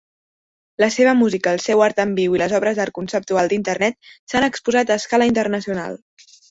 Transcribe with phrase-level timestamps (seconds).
[0.83, 4.51] La seva música, el seu art en viu i les obres d'art conceptual d'Internet s'han
[4.53, 5.99] exposat a escala internacional.